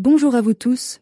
[0.00, 1.00] Bonjour à vous tous.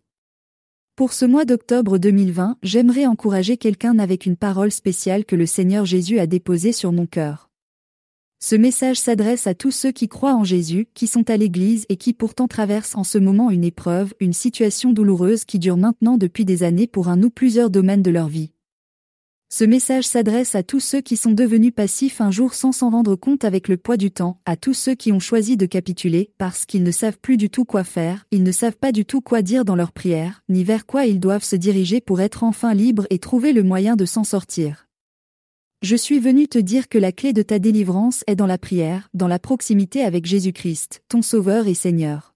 [0.97, 5.85] Pour ce mois d'octobre 2020, j'aimerais encourager quelqu'un avec une parole spéciale que le Seigneur
[5.85, 7.51] Jésus a déposée sur mon cœur.
[8.39, 11.99] Ce message s'adresse à tous ceux qui croient en Jésus, qui sont à l'Église et
[11.99, 16.47] qui pourtant traversent en ce moment une épreuve, une situation douloureuse qui dure maintenant depuis
[16.47, 18.53] des années pour un ou plusieurs domaines de leur vie.
[19.49, 23.15] Ce message s'adresse à tous ceux qui sont devenus passifs un jour sans s'en rendre
[23.15, 26.65] compte avec le poids du temps, à tous ceux qui ont choisi de capituler parce
[26.65, 29.43] qu'ils ne savent plus du tout quoi faire, ils ne savent pas du tout quoi
[29.43, 33.07] dire dans leur prière, ni vers quoi ils doivent se diriger pour être enfin libres
[33.09, 34.89] et trouver le moyen de s'en sortir.
[35.81, 39.09] Je suis venu te dire que la clé de ta délivrance est dans la prière,
[39.15, 42.36] dans la proximité avec Jésus-Christ, ton Sauveur et Seigneur.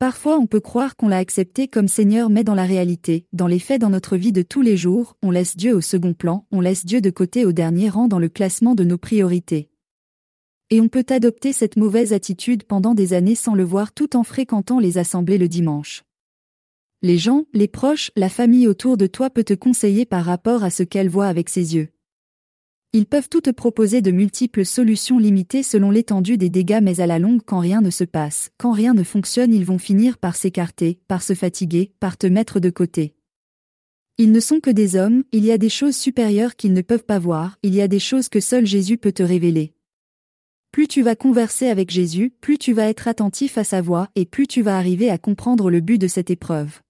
[0.00, 3.58] Parfois on peut croire qu'on l'a accepté comme Seigneur mais dans la réalité, dans les
[3.58, 6.62] faits dans notre vie de tous les jours, on laisse Dieu au second plan, on
[6.62, 9.68] laisse Dieu de côté au dernier rang dans le classement de nos priorités.
[10.70, 14.22] Et on peut adopter cette mauvaise attitude pendant des années sans le voir tout en
[14.22, 16.02] fréquentant les assemblées le dimanche.
[17.02, 20.70] Les gens, les proches, la famille autour de toi peut te conseiller par rapport à
[20.70, 21.88] ce qu'elle voit avec ses yeux.
[22.92, 27.06] Ils peuvent tout te proposer de multiples solutions limitées selon l'étendue des dégâts mais à
[27.06, 30.34] la longue quand rien ne se passe, quand rien ne fonctionne ils vont finir par
[30.34, 33.14] s'écarter, par se fatiguer, par te mettre de côté.
[34.18, 37.04] Ils ne sont que des hommes, il y a des choses supérieures qu'ils ne peuvent
[37.04, 39.72] pas voir, il y a des choses que seul Jésus peut te révéler.
[40.72, 44.26] Plus tu vas converser avec Jésus, plus tu vas être attentif à sa voix et
[44.26, 46.80] plus tu vas arriver à comprendre le but de cette épreuve.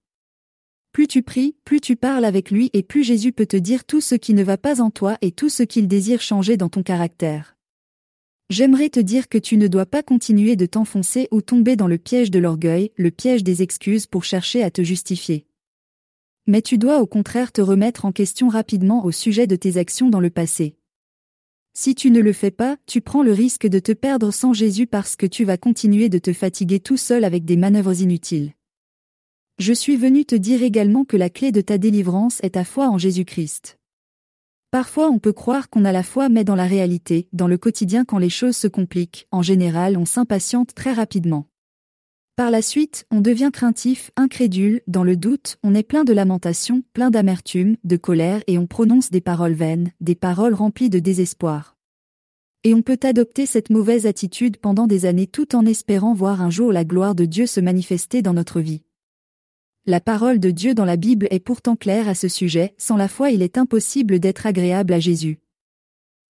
[0.91, 4.01] Plus tu pries, plus tu parles avec lui et plus Jésus peut te dire tout
[4.01, 6.83] ce qui ne va pas en toi et tout ce qu'il désire changer dans ton
[6.83, 7.55] caractère.
[8.49, 11.97] J'aimerais te dire que tu ne dois pas continuer de t'enfoncer ou tomber dans le
[11.97, 15.45] piège de l'orgueil, le piège des excuses pour chercher à te justifier.
[16.45, 20.09] Mais tu dois au contraire te remettre en question rapidement au sujet de tes actions
[20.09, 20.75] dans le passé.
[21.73, 24.87] Si tu ne le fais pas, tu prends le risque de te perdre sans Jésus
[24.87, 28.51] parce que tu vas continuer de te fatiguer tout seul avec des manœuvres inutiles.
[29.61, 32.89] Je suis venu te dire également que la clé de ta délivrance est ta foi
[32.89, 33.77] en Jésus-Christ.
[34.71, 38.03] Parfois on peut croire qu'on a la foi mais dans la réalité, dans le quotidien
[38.03, 41.45] quand les choses se compliquent, en général on s'impatiente très rapidement.
[42.35, 46.81] Par la suite, on devient craintif, incrédule, dans le doute, on est plein de lamentation,
[46.93, 51.77] plein d'amertume, de colère et on prononce des paroles vaines, des paroles remplies de désespoir.
[52.63, 56.49] Et on peut adopter cette mauvaise attitude pendant des années tout en espérant voir un
[56.49, 58.81] jour la gloire de Dieu se manifester dans notre vie.
[59.87, 63.07] La parole de Dieu dans la Bible est pourtant claire à ce sujet, sans la
[63.07, 65.39] foi il est impossible d'être agréable à Jésus.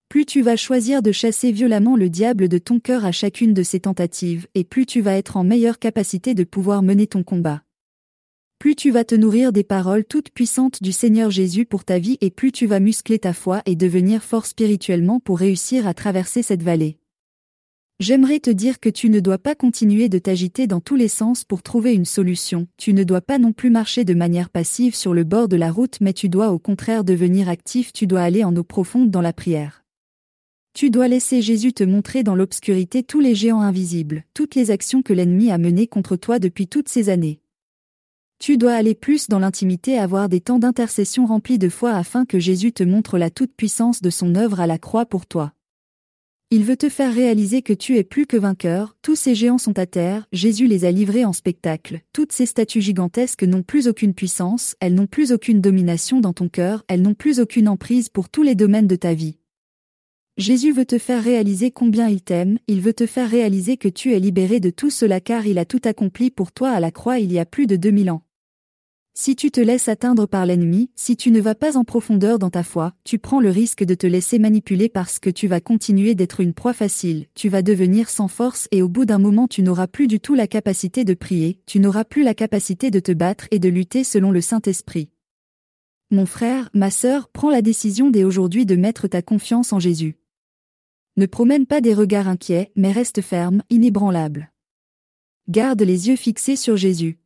[0.07, 3.61] Plus tu vas choisir de chasser violemment le diable de ton cœur à chacune de
[3.61, 7.61] ses tentatives, et plus tu vas être en meilleure capacité de pouvoir mener ton combat.
[8.57, 12.17] Plus tu vas te nourrir des paroles toutes puissantes du Seigneur Jésus pour ta vie
[12.21, 16.41] et plus tu vas muscler ta foi et devenir fort spirituellement pour réussir à traverser
[16.41, 17.00] cette vallée.
[18.01, 21.43] J'aimerais te dire que tu ne dois pas continuer de t'agiter dans tous les sens
[21.43, 25.13] pour trouver une solution, tu ne dois pas non plus marcher de manière passive sur
[25.13, 28.43] le bord de la route mais tu dois au contraire devenir actif, tu dois aller
[28.43, 29.83] en eau profonde dans la prière.
[30.73, 35.03] Tu dois laisser Jésus te montrer dans l'obscurité tous les géants invisibles, toutes les actions
[35.03, 37.39] que l'ennemi a menées contre toi depuis toutes ces années.
[38.39, 42.39] Tu dois aller plus dans l'intimité, avoir des temps d'intercession remplis de foi afin que
[42.39, 45.53] Jésus te montre la toute-puissance de son œuvre à la croix pour toi.
[46.53, 49.79] Il veut te faire réaliser que tu es plus que vainqueur, tous ces géants sont
[49.79, 54.13] à terre, Jésus les a livrés en spectacle, toutes ces statues gigantesques n'ont plus aucune
[54.13, 58.27] puissance, elles n'ont plus aucune domination dans ton cœur, elles n'ont plus aucune emprise pour
[58.27, 59.37] tous les domaines de ta vie.
[60.35, 64.13] Jésus veut te faire réaliser combien il t'aime, il veut te faire réaliser que tu
[64.13, 67.19] es libéré de tout cela car il a tout accompli pour toi à la croix
[67.19, 68.23] il y a plus de 2000 ans.
[69.13, 72.49] Si tu te laisses atteindre par l'ennemi, si tu ne vas pas en profondeur dans
[72.49, 76.15] ta foi, tu prends le risque de te laisser manipuler parce que tu vas continuer
[76.15, 79.63] d'être une proie facile, tu vas devenir sans force et au bout d'un moment tu
[79.63, 83.11] n'auras plus du tout la capacité de prier, tu n'auras plus la capacité de te
[83.11, 85.09] battre et de lutter selon le Saint-Esprit.
[86.09, 90.15] Mon frère, ma sœur, prends la décision dès aujourd'hui de mettre ta confiance en Jésus.
[91.17, 94.53] Ne promène pas des regards inquiets, mais reste ferme, inébranlable.
[95.49, 97.20] Garde les yeux fixés sur Jésus.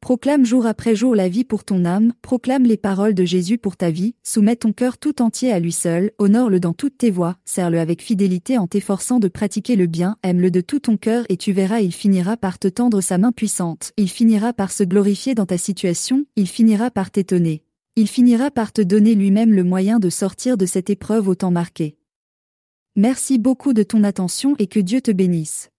[0.00, 3.76] Proclame jour après jour la vie pour ton âme, proclame les paroles de Jésus pour
[3.76, 7.36] ta vie, soumets ton cœur tout entier à lui seul, honore-le dans toutes tes voies,
[7.44, 11.36] sers-le avec fidélité en t'efforçant de pratiquer le bien, aime-le de tout ton cœur et
[11.36, 15.34] tu verras il finira par te tendre sa main puissante, il finira par se glorifier
[15.34, 17.62] dans ta situation, il finira par t'étonner.
[17.96, 21.96] Il finira par te donner lui-même le moyen de sortir de cette épreuve autant marquée.
[22.94, 25.70] Merci beaucoup de ton attention et que Dieu te bénisse.